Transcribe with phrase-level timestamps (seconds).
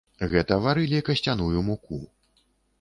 [0.31, 2.03] Гэта варылі касцяную муку.